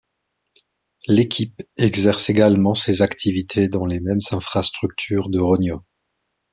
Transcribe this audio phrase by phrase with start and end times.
[1.07, 5.83] L'équipe exerce également ses activités dans les mêmes infrastructures de Rogno.